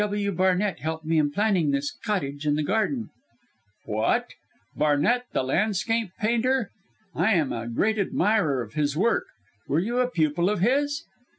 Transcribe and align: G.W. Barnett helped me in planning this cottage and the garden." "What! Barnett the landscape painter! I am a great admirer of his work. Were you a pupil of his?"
G.W. 0.01 0.31
Barnett 0.31 0.79
helped 0.79 1.05
me 1.05 1.19
in 1.19 1.29
planning 1.29 1.69
this 1.69 1.91
cottage 2.03 2.47
and 2.47 2.57
the 2.57 2.63
garden." 2.63 3.11
"What! 3.85 4.31
Barnett 4.75 5.25
the 5.31 5.43
landscape 5.43 6.09
painter! 6.19 6.71
I 7.13 7.33
am 7.35 7.53
a 7.53 7.67
great 7.67 7.99
admirer 7.99 8.63
of 8.63 8.73
his 8.73 8.97
work. 8.97 9.27
Were 9.67 9.77
you 9.77 9.99
a 9.99 10.09
pupil 10.09 10.49
of 10.49 10.59
his?" 10.59 11.05